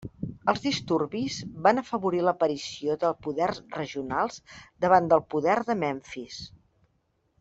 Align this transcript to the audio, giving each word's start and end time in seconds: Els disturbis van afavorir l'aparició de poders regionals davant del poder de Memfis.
Els 0.51 0.61
disturbis 0.61 1.35
van 1.67 1.81
afavorir 1.81 2.23
l'aparició 2.27 2.95
de 3.03 3.11
poders 3.27 3.61
regionals 3.77 4.41
davant 4.87 5.11
del 5.13 5.23
poder 5.35 5.59
de 5.69 5.77
Memfis. 5.85 6.41